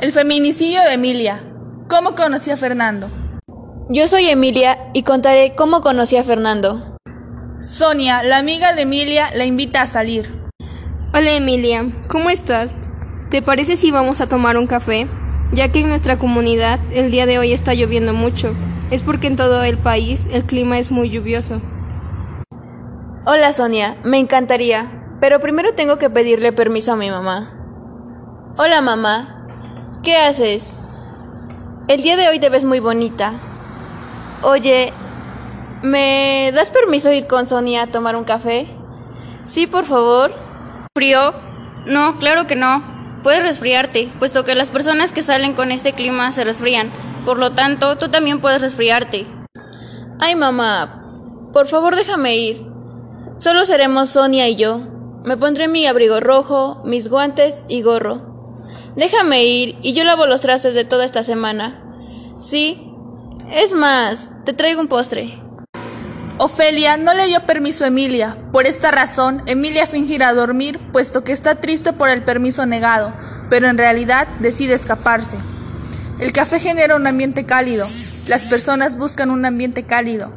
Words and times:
El 0.00 0.12
feminicidio 0.12 0.80
de 0.82 0.92
Emilia. 0.92 1.42
¿Cómo 1.88 2.14
conocí 2.14 2.52
a 2.52 2.56
Fernando? 2.56 3.10
Yo 3.90 4.06
soy 4.06 4.26
Emilia 4.26 4.78
y 4.94 5.02
contaré 5.02 5.56
cómo 5.56 5.80
conocí 5.80 6.16
a 6.16 6.22
Fernando. 6.22 6.96
Sonia, 7.60 8.22
la 8.22 8.38
amiga 8.38 8.72
de 8.74 8.82
Emilia, 8.82 9.26
la 9.34 9.44
invita 9.44 9.82
a 9.82 9.88
salir. 9.88 10.32
Hola 11.12 11.32
Emilia, 11.32 11.84
¿cómo 12.06 12.30
estás? 12.30 12.80
¿Te 13.28 13.42
parece 13.42 13.76
si 13.76 13.90
vamos 13.90 14.20
a 14.20 14.28
tomar 14.28 14.56
un 14.56 14.68
café? 14.68 15.08
Ya 15.52 15.72
que 15.72 15.80
en 15.80 15.88
nuestra 15.88 16.16
comunidad 16.16 16.78
el 16.94 17.10
día 17.10 17.26
de 17.26 17.40
hoy 17.40 17.52
está 17.52 17.74
lloviendo 17.74 18.12
mucho. 18.12 18.54
Es 18.92 19.02
porque 19.02 19.26
en 19.26 19.34
todo 19.34 19.64
el 19.64 19.78
país 19.78 20.28
el 20.30 20.44
clima 20.44 20.78
es 20.78 20.92
muy 20.92 21.10
lluvioso. 21.10 21.60
Hola 23.26 23.52
Sonia, 23.52 23.96
me 24.04 24.20
encantaría, 24.20 25.16
pero 25.20 25.40
primero 25.40 25.74
tengo 25.74 25.98
que 25.98 26.08
pedirle 26.08 26.52
permiso 26.52 26.92
a 26.92 26.96
mi 26.96 27.10
mamá. 27.10 27.52
Hola 28.56 28.80
mamá, 28.80 29.37
¿qué 30.02 30.16
haces? 30.16 30.74
El 31.88 32.02
día 32.02 32.16
de 32.16 32.28
hoy 32.28 32.38
te 32.38 32.48
ves 32.48 32.64
muy 32.64 32.80
bonita. 32.80 33.32
Oye, 34.42 34.92
¿me 35.82 36.50
das 36.54 36.70
permiso 36.70 37.12
ir 37.12 37.26
con 37.26 37.46
Sonia 37.46 37.82
a 37.82 37.86
tomar 37.86 38.16
un 38.16 38.24
café? 38.24 38.66
Sí, 39.42 39.66
por 39.66 39.86
favor. 39.86 40.32
¿Frío? 40.94 41.34
No, 41.86 42.18
claro 42.18 42.46
que 42.46 42.54
no. 42.54 42.82
Puedes 43.22 43.42
resfriarte, 43.42 44.08
puesto 44.18 44.44
que 44.44 44.54
las 44.54 44.70
personas 44.70 45.12
que 45.12 45.22
salen 45.22 45.54
con 45.54 45.72
este 45.72 45.92
clima 45.92 46.30
se 46.32 46.44
resfrían. 46.44 46.90
Por 47.24 47.38
lo 47.38 47.52
tanto, 47.52 47.96
tú 47.98 48.08
también 48.10 48.40
puedes 48.40 48.62
resfriarte. 48.62 49.26
Ay, 50.20 50.34
mamá, 50.34 51.50
por 51.52 51.66
favor 51.66 51.96
déjame 51.96 52.36
ir. 52.36 52.66
Solo 53.38 53.64
seremos 53.64 54.10
Sonia 54.10 54.48
y 54.48 54.56
yo. 54.56 54.80
Me 55.24 55.36
pondré 55.36 55.68
mi 55.68 55.86
abrigo 55.86 56.20
rojo, 56.20 56.80
mis 56.84 57.08
guantes 57.08 57.64
y 57.68 57.82
gorro. 57.82 58.37
Déjame 58.98 59.44
ir 59.44 59.76
y 59.80 59.92
yo 59.92 60.02
lavo 60.02 60.26
los 60.26 60.40
trastes 60.40 60.74
de 60.74 60.84
toda 60.84 61.04
esta 61.04 61.22
semana. 61.22 61.80
Sí. 62.40 62.84
Es 63.52 63.72
más, 63.72 64.28
te 64.44 64.52
traigo 64.52 64.80
un 64.80 64.88
postre. 64.88 65.40
Ofelia 66.38 66.96
no 66.96 67.14
le 67.14 67.26
dio 67.26 67.46
permiso 67.46 67.84
a 67.84 67.88
Emilia. 67.88 68.36
Por 68.52 68.66
esta 68.66 68.90
razón, 68.90 69.44
Emilia 69.46 69.86
fingirá 69.86 70.34
dormir, 70.34 70.80
puesto 70.90 71.22
que 71.22 71.30
está 71.30 71.54
triste 71.54 71.92
por 71.92 72.08
el 72.08 72.22
permiso 72.22 72.66
negado, 72.66 73.12
pero 73.48 73.68
en 73.68 73.78
realidad 73.78 74.26
decide 74.40 74.74
escaparse. 74.74 75.36
El 76.18 76.32
café 76.32 76.58
genera 76.58 76.96
un 76.96 77.06
ambiente 77.06 77.46
cálido. 77.46 77.86
Las 78.26 78.46
personas 78.46 78.98
buscan 78.98 79.30
un 79.30 79.44
ambiente 79.44 79.84
cálido. 79.84 80.32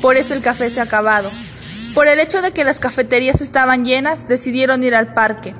Por 0.00 0.16
eso 0.16 0.32
el 0.32 0.42
café 0.42 0.70
se 0.70 0.78
ha 0.78 0.84
acabado. 0.84 1.28
Por 1.92 2.06
el 2.06 2.20
hecho 2.20 2.40
de 2.40 2.52
que 2.52 2.64
las 2.64 2.78
cafeterías 2.78 3.40
estaban 3.40 3.84
llenas, 3.84 4.28
decidieron 4.28 4.84
ir 4.84 4.94
al 4.94 5.12
parque. 5.12 5.56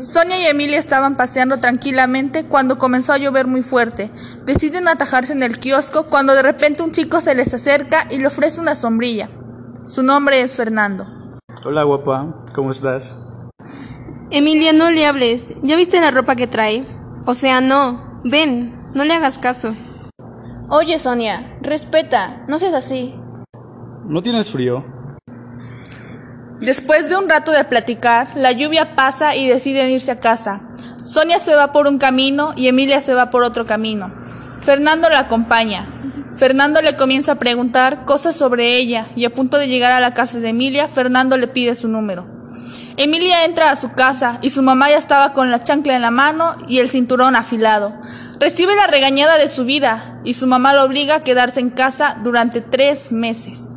Sonia 0.00 0.38
y 0.38 0.46
Emilia 0.46 0.78
estaban 0.78 1.16
paseando 1.16 1.58
tranquilamente 1.58 2.44
cuando 2.44 2.78
comenzó 2.78 3.12
a 3.12 3.18
llover 3.18 3.46
muy 3.46 3.62
fuerte. 3.62 4.10
Deciden 4.44 4.88
atajarse 4.88 5.32
en 5.32 5.42
el 5.42 5.58
kiosco 5.58 6.06
cuando 6.06 6.34
de 6.34 6.42
repente 6.42 6.82
un 6.82 6.92
chico 6.92 7.20
se 7.20 7.34
les 7.34 7.54
acerca 7.54 8.06
y 8.10 8.18
le 8.18 8.26
ofrece 8.26 8.60
una 8.60 8.74
sombrilla. 8.74 9.30
Su 9.84 10.02
nombre 10.02 10.40
es 10.40 10.54
Fernando. 10.54 11.06
Hola 11.64 11.84
guapa, 11.84 12.40
¿cómo 12.54 12.70
estás? 12.70 13.16
Emilia, 14.30 14.72
no 14.72 14.90
le 14.90 15.06
hables. 15.06 15.54
¿Ya 15.62 15.76
viste 15.76 16.00
la 16.00 16.10
ropa 16.10 16.36
que 16.36 16.46
trae? 16.46 16.84
O 17.24 17.34
sea, 17.34 17.60
no. 17.60 18.20
Ven, 18.24 18.76
no 18.94 19.04
le 19.04 19.14
hagas 19.14 19.38
caso. 19.38 19.74
Oye, 20.68 20.98
Sonia, 20.98 21.56
respeta, 21.62 22.44
no 22.48 22.58
seas 22.58 22.74
así. 22.74 23.14
¿No 24.04 24.20
tienes 24.20 24.50
frío? 24.50 24.84
Después 26.60 27.10
de 27.10 27.16
un 27.16 27.28
rato 27.28 27.52
de 27.52 27.64
platicar, 27.64 28.28
la 28.34 28.50
lluvia 28.50 28.96
pasa 28.96 29.36
y 29.36 29.46
deciden 29.46 29.90
irse 29.90 30.10
a 30.10 30.20
casa. 30.20 30.62
Sonia 31.04 31.38
se 31.38 31.54
va 31.54 31.70
por 31.70 31.86
un 31.86 31.98
camino 31.98 32.54
y 32.56 32.68
Emilia 32.68 33.02
se 33.02 33.12
va 33.12 33.30
por 33.30 33.42
otro 33.42 33.66
camino. 33.66 34.10
Fernando 34.62 35.10
la 35.10 35.20
acompaña. 35.20 35.86
Fernando 36.34 36.80
le 36.80 36.96
comienza 36.96 37.32
a 37.32 37.38
preguntar 37.38 38.04
cosas 38.04 38.36
sobre 38.36 38.76
ella 38.76 39.06
y 39.14 39.26
a 39.26 39.30
punto 39.30 39.58
de 39.58 39.68
llegar 39.68 39.92
a 39.92 40.00
la 40.00 40.14
casa 40.14 40.38
de 40.40 40.48
Emilia, 40.48 40.88
Fernando 40.88 41.36
le 41.36 41.46
pide 41.46 41.74
su 41.74 41.88
número. 41.88 42.26
Emilia 42.96 43.44
entra 43.44 43.70
a 43.70 43.76
su 43.76 43.92
casa 43.92 44.38
y 44.40 44.48
su 44.48 44.62
mamá 44.62 44.88
ya 44.88 44.96
estaba 44.96 45.34
con 45.34 45.50
la 45.50 45.62
chancla 45.62 45.94
en 45.94 46.02
la 46.02 46.10
mano 46.10 46.56
y 46.66 46.78
el 46.78 46.88
cinturón 46.88 47.36
afilado. 47.36 47.94
Recibe 48.40 48.74
la 48.74 48.86
regañada 48.86 49.36
de 49.36 49.48
su 49.48 49.66
vida 49.66 50.20
y 50.24 50.34
su 50.34 50.46
mamá 50.46 50.72
lo 50.72 50.84
obliga 50.84 51.16
a 51.16 51.22
quedarse 51.22 51.60
en 51.60 51.68
casa 51.70 52.16
durante 52.22 52.62
tres 52.62 53.12
meses. 53.12 53.75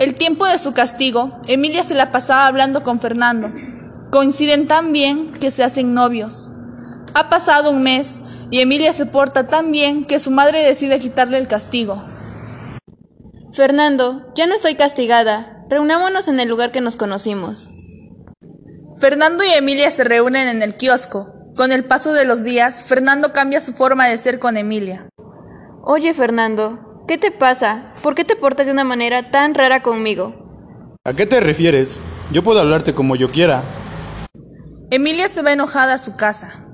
El 0.00 0.14
tiempo 0.14 0.46
de 0.46 0.56
su 0.56 0.72
castigo, 0.72 1.28
Emilia 1.46 1.82
se 1.82 1.94
la 1.94 2.10
pasaba 2.10 2.46
hablando 2.46 2.82
con 2.82 3.00
Fernando. 3.00 3.52
Coinciden 4.10 4.66
tan 4.66 4.94
bien 4.94 5.30
que 5.30 5.50
se 5.50 5.62
hacen 5.62 5.92
novios. 5.92 6.50
Ha 7.12 7.28
pasado 7.28 7.70
un 7.70 7.82
mes 7.82 8.18
y 8.50 8.60
Emilia 8.60 8.94
se 8.94 9.04
porta 9.04 9.46
tan 9.46 9.70
bien 9.70 10.06
que 10.06 10.18
su 10.18 10.30
madre 10.30 10.64
decide 10.64 10.98
quitarle 11.00 11.36
el 11.36 11.48
castigo. 11.48 12.02
Fernando, 13.52 14.32
ya 14.34 14.46
no 14.46 14.54
estoy 14.54 14.74
castigada. 14.74 15.66
Reunámonos 15.68 16.28
en 16.28 16.40
el 16.40 16.48
lugar 16.48 16.72
que 16.72 16.80
nos 16.80 16.96
conocimos. 16.96 17.68
Fernando 18.96 19.44
y 19.44 19.50
Emilia 19.50 19.90
se 19.90 20.04
reúnen 20.04 20.48
en 20.48 20.62
el 20.62 20.76
kiosco. 20.76 21.34
Con 21.56 21.72
el 21.72 21.84
paso 21.84 22.14
de 22.14 22.24
los 22.24 22.42
días, 22.42 22.86
Fernando 22.86 23.34
cambia 23.34 23.60
su 23.60 23.74
forma 23.74 24.06
de 24.06 24.16
ser 24.16 24.38
con 24.38 24.56
Emilia. 24.56 25.10
Oye, 25.82 26.14
Fernando, 26.14 26.89
¿qué 27.10 27.18
te 27.18 27.32
pasa? 27.32 27.86
¿Por 28.04 28.14
qué 28.14 28.24
te 28.24 28.36
portas 28.36 28.66
de 28.66 28.72
una 28.72 28.84
manera 28.84 29.32
tan 29.32 29.54
rara 29.54 29.82
conmigo? 29.82 30.96
¿A 31.04 31.12
qué 31.12 31.26
te 31.26 31.40
refieres? 31.40 31.98
Yo 32.30 32.44
puedo 32.44 32.60
hablarte 32.60 32.94
como 32.94 33.16
yo 33.16 33.32
quiera. 33.32 33.64
Emilia 34.92 35.26
se 35.26 35.42
va 35.42 35.52
enojada 35.52 35.94
a 35.94 35.98
su 35.98 36.14
casa. 36.14 36.64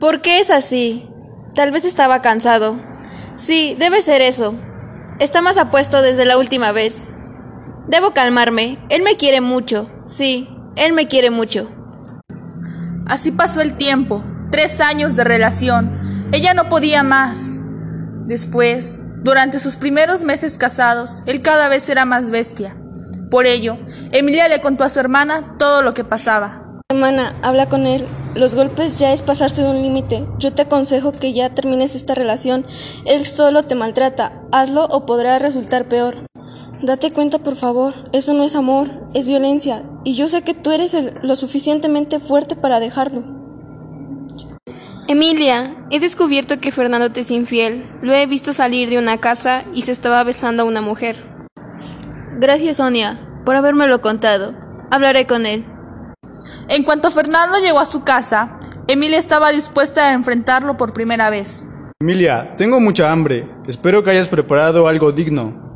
¿Por 0.00 0.22
qué 0.22 0.40
es 0.40 0.48
así? 0.48 1.10
Tal 1.54 1.72
vez 1.72 1.84
estaba 1.84 2.22
cansado. 2.22 2.80
Sí, 3.36 3.76
debe 3.78 4.00
ser 4.00 4.22
eso. 4.22 4.54
Está 5.18 5.42
más 5.42 5.58
apuesto 5.58 6.00
desde 6.00 6.24
la 6.24 6.38
última 6.38 6.72
vez. 6.72 7.06
Debo 7.86 8.14
calmarme. 8.14 8.78
Él 8.88 9.02
me 9.02 9.16
quiere 9.16 9.42
mucho. 9.42 9.90
Sí, 10.06 10.48
él 10.74 10.94
me 10.94 11.06
quiere 11.06 11.28
mucho. 11.28 11.70
Así 13.04 13.30
pasó 13.30 13.60
el 13.60 13.74
tiempo. 13.74 14.24
Tres 14.50 14.80
años 14.80 15.16
de 15.16 15.24
relación. 15.24 16.30
Ella 16.32 16.54
no 16.54 16.70
podía 16.70 17.02
más. 17.02 17.60
Después, 18.26 19.02
durante 19.22 19.58
sus 19.58 19.76
primeros 19.76 20.22
meses 20.22 20.58
casados, 20.58 21.22
él 21.26 21.42
cada 21.42 21.68
vez 21.68 21.88
era 21.88 22.04
más 22.04 22.30
bestia. 22.30 22.76
Por 23.30 23.46
ello, 23.46 23.76
Emilia 24.12 24.48
le 24.48 24.60
contó 24.60 24.84
a 24.84 24.88
su 24.88 25.00
hermana 25.00 25.56
todo 25.58 25.82
lo 25.82 25.92
que 25.92 26.04
pasaba. 26.04 26.80
Hermana, 26.88 27.34
habla 27.42 27.68
con 27.68 27.86
él. 27.86 28.06
Los 28.34 28.54
golpes 28.54 28.98
ya 28.98 29.12
es 29.12 29.22
pasarse 29.22 29.62
de 29.62 29.68
un 29.68 29.82
límite. 29.82 30.26
Yo 30.38 30.54
te 30.54 30.62
aconsejo 30.62 31.12
que 31.12 31.32
ya 31.32 31.54
termines 31.54 31.94
esta 31.94 32.14
relación. 32.14 32.64
Él 33.04 33.26
solo 33.26 33.64
te 33.64 33.74
maltrata. 33.74 34.40
Hazlo 34.52 34.84
o 34.86 35.04
podrá 35.04 35.38
resultar 35.38 35.88
peor. 35.88 36.26
Date 36.80 37.10
cuenta, 37.12 37.38
por 37.38 37.56
favor. 37.56 37.94
Eso 38.12 38.32
no 38.32 38.44
es 38.44 38.54
amor, 38.54 39.08
es 39.12 39.26
violencia. 39.26 39.82
Y 40.04 40.14
yo 40.14 40.28
sé 40.28 40.42
que 40.42 40.54
tú 40.54 40.70
eres 40.70 40.96
lo 41.22 41.36
suficientemente 41.36 42.20
fuerte 42.20 42.56
para 42.56 42.80
dejarlo. 42.80 43.37
Emilia, 45.10 45.74
he 45.90 46.00
descubierto 46.00 46.60
que 46.60 46.70
Fernando 46.70 47.10
te 47.10 47.20
es 47.20 47.30
infiel. 47.30 47.82
Lo 48.02 48.12
he 48.12 48.26
visto 48.26 48.52
salir 48.52 48.90
de 48.90 48.98
una 48.98 49.16
casa 49.16 49.64
y 49.72 49.80
se 49.80 49.92
estaba 49.92 50.22
besando 50.22 50.62
a 50.62 50.66
una 50.66 50.82
mujer. 50.82 51.16
Gracias, 52.36 52.76
Sonia, 52.76 53.18
por 53.46 53.56
habérmelo 53.56 54.02
contado. 54.02 54.52
Hablaré 54.90 55.26
con 55.26 55.46
él. 55.46 55.64
En 56.68 56.82
cuanto 56.82 57.10
Fernando 57.10 57.58
llegó 57.58 57.80
a 57.80 57.86
su 57.86 58.04
casa, 58.04 58.60
Emilia 58.86 59.18
estaba 59.18 59.50
dispuesta 59.50 60.08
a 60.08 60.12
enfrentarlo 60.12 60.76
por 60.76 60.92
primera 60.92 61.30
vez. 61.30 61.66
Emilia, 62.00 62.44
tengo 62.58 62.78
mucha 62.78 63.10
hambre. 63.10 63.48
Espero 63.66 64.04
que 64.04 64.10
hayas 64.10 64.28
preparado 64.28 64.88
algo 64.88 65.10
digno. 65.10 65.68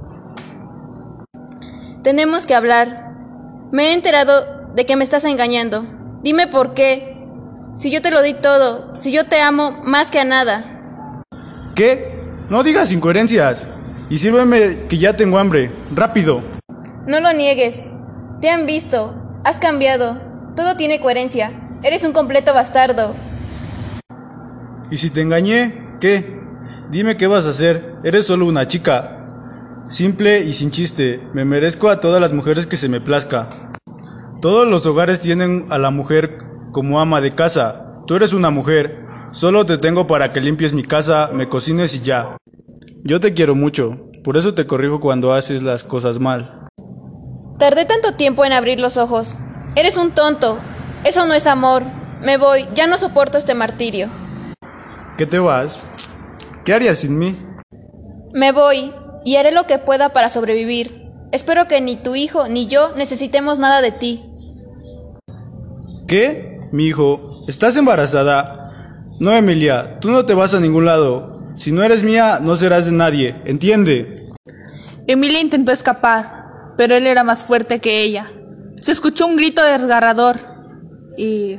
Tenemos 2.03 2.45
que 2.45 2.55
hablar. 2.55 3.15
Me 3.73 3.87
he 3.87 3.95
enterado 3.95 4.75
de 4.75 4.85
que 4.85 4.97
me 4.97 5.05
estás 5.05 5.25
engañando. 5.25 5.87
Dime 6.23 6.49
por 6.49 6.75
qué. 6.75 7.12
Si 7.79 7.91
yo 7.91 8.03
te 8.03 8.11
lo 8.11 8.23
di 8.23 8.35
todo, 8.35 8.95
si 9.01 9.13
yo 9.13 9.27
te 9.27 9.41
amo 9.41 9.83
más 9.85 10.11
que 10.11 10.21
a 10.21 10.25
nada. 10.25 10.83
¿Qué? 11.75 12.21
No 12.49 12.63
digas 12.63 12.93
incoherencias. 12.93 13.67
Y 14.11 14.19
sírveme 14.19 14.87
que 14.89 14.99
ya 14.99 15.17
tengo 15.17 15.39
hambre. 15.39 15.73
Rápido. 15.95 16.43
No 17.07 17.21
lo 17.21 17.33
niegues. 17.33 17.85
Te 18.41 18.51
han 18.51 18.67
visto. 18.67 19.15
Has 19.45 19.59
cambiado. 19.59 20.21
Todo 20.55 20.77
tiene 20.77 21.01
coherencia. 21.01 21.51
Eres 21.83 22.05
un 22.05 22.13
completo 22.13 22.53
bastardo. 22.53 23.15
¿Y 24.91 24.99
si 24.99 25.11
te 25.11 25.23
engañé? 25.23 25.87
¿Qué? 25.99 26.41
Dime 26.91 27.17
qué 27.17 27.27
vas 27.27 27.47
a 27.47 27.51
hacer. 27.51 27.95
Eres 28.05 28.27
solo 28.27 28.47
una 28.47 28.67
chica. 28.67 29.19
Simple 29.89 30.41
y 30.41 30.53
sin 30.53 30.71
chiste. 30.71 31.21
Me 31.33 31.47
merezco 31.47 31.89
a 31.89 32.01
todas 32.01 32.21
las 32.21 32.33
mujeres 32.33 32.67
que 32.67 32.77
se 32.77 32.91
me 32.91 33.01
plazca. 33.01 33.49
Todos 34.43 34.69
los 34.69 34.85
hogares 34.85 35.21
tienen 35.21 35.67
a 35.71 35.79
la 35.79 35.91
mujer 35.91 36.52
como 36.73 37.01
ama 37.01 37.21
de 37.21 37.31
casa. 37.31 38.03
Tú 38.07 38.17
eres 38.17 38.33
una 38.33 38.51
mujer. 38.51 39.05
Solo 39.31 39.65
te 39.65 39.79
tengo 39.79 40.07
para 40.07 40.33
que 40.33 40.41
limpies 40.41 40.73
mi 40.73 40.83
casa, 40.83 41.31
me 41.33 41.49
cocines 41.49 41.95
y 41.95 42.01
ya. 42.01 42.37
Yo 43.05 43.21
te 43.21 43.35
quiero 43.35 43.55
mucho. 43.55 44.09
Por 44.25 44.37
eso 44.37 44.55
te 44.55 44.67
corrijo 44.67 45.01
cuando 45.01 45.33
haces 45.33 45.63
las 45.63 45.85
cosas 45.85 46.19
mal. 46.19 46.65
Tardé 47.59 47.85
tanto 47.85 48.15
tiempo 48.15 48.45
en 48.45 48.53
abrir 48.53 48.81
los 48.81 48.97
ojos. 48.97 49.35
Eres 49.77 49.97
un 49.97 50.11
tonto. 50.11 50.59
Eso 51.05 51.27
no 51.27 51.35
es 51.35 51.47
amor. 51.47 51.83
Me 52.23 52.37
voy. 52.37 52.67
Ya 52.75 52.87
no 52.87 52.99
soporto 52.99 53.39
este 53.39 53.55
martirio. 53.55 54.09
¿Qué 55.17 55.27
te 55.27 55.39
vas? 55.39 55.87
¿Qué 56.65 56.73
harías 56.73 56.99
sin 56.99 57.19
mí? 57.19 57.37
Me 58.33 58.53
voy 58.53 58.93
y 59.25 59.37
haré 59.37 59.53
lo 59.53 59.67
que 59.67 59.79
pueda 59.79 60.11
para 60.11 60.29
sobrevivir. 60.29 61.09
Espero 61.33 61.67
que 61.69 61.81
ni 61.81 61.97
tu 61.97 62.15
hijo 62.15 62.49
ni 62.49 62.67
yo 62.67 62.93
necesitemos 62.97 63.59
nada 63.59 63.81
de 63.81 63.93
ti. 63.93 64.23
¿Qué? 66.07 66.52
Mi 66.73 66.87
hijo, 66.87 67.45
¿estás 67.49 67.77
embarazada? 67.77 69.05
No, 69.21 69.33
Emilia, 69.35 70.01
tú 70.01 70.11
no 70.11 70.25
te 70.25 70.33
vas 70.33 70.55
a 70.55 70.61
ningún 70.61 70.87
lado. 70.87 71.53
Si 71.59 71.71
no 71.71 71.83
eres 71.83 72.03
mía, 72.03 72.39
no 72.41 72.57
serás 72.57 72.87
de 72.87 72.93
nadie, 72.93 73.43
¿entiende? 73.45 74.31
Emilia 75.07 75.43
intentó 75.43 75.71
escapar, 75.71 76.73
pero 76.79 76.97
él 76.97 77.07
era 77.07 77.25
más 77.25 77.45
fuerte 77.45 77.79
que 77.79 78.01
ella. 78.03 78.33
Se 78.81 78.91
escuchó 78.91 79.27
un 79.27 79.37
grito 79.37 79.63
desgarrador 79.63 80.39
y 81.19 81.59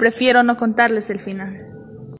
prefiero 0.00 0.42
no 0.42 0.56
contarles 0.56 1.10
el 1.10 1.20
final. 1.20 1.67